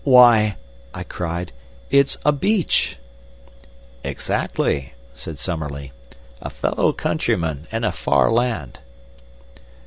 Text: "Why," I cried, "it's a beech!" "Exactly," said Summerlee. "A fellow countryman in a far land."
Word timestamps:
"Why," 0.03 0.55
I 0.95 1.03
cried, 1.03 1.51
"it's 1.91 2.17
a 2.25 2.31
beech!" 2.31 2.97
"Exactly," 4.03 4.93
said 5.13 5.37
Summerlee. 5.37 5.91
"A 6.41 6.49
fellow 6.49 6.91
countryman 6.91 7.67
in 7.71 7.83
a 7.83 7.91
far 7.91 8.31
land." 8.31 8.79